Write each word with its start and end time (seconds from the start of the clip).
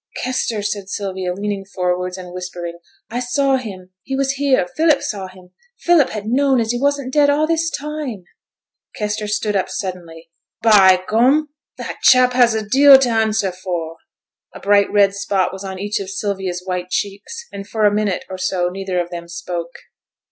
'Kester!' 0.15 0.63
said 0.63 0.89
Sylvia, 0.89 1.31
leaning 1.31 1.63
forwards, 1.63 2.17
and 2.17 2.33
whispering. 2.33 2.79
'I 3.11 3.19
saw 3.19 3.57
him. 3.57 3.91
He 4.01 4.15
was 4.15 4.31
here. 4.31 4.67
Philip 4.75 5.03
saw 5.03 5.27
him. 5.27 5.51
Philip 5.77 6.09
had 6.09 6.25
known 6.25 6.59
as 6.59 6.71
he 6.71 6.81
wasn't 6.81 7.13
dead 7.13 7.29
a' 7.29 7.45
this 7.45 7.69
time!' 7.69 8.23
Kester 8.95 9.27
stood 9.27 9.55
up 9.55 9.69
suddenly. 9.69 10.31
'By 10.63 11.03
goom, 11.07 11.49
that 11.77 11.99
chap 12.01 12.33
has 12.33 12.55
a 12.55 12.67
deal 12.67 12.97
t' 12.97 13.09
answer 13.11 13.51
for.' 13.51 13.97
A 14.55 14.59
bright 14.59 14.91
red 14.91 15.13
spot 15.13 15.53
was 15.53 15.63
on 15.63 15.77
each 15.77 15.99
of 15.99 16.09
Sylvia's 16.09 16.63
white 16.65 16.89
cheeks; 16.89 17.45
and 17.53 17.67
for 17.67 17.85
a 17.85 17.93
minute 17.93 18.25
or 18.27 18.39
so 18.39 18.69
neither 18.69 18.99
of 18.99 19.11
them 19.11 19.27
spoke. 19.27 19.75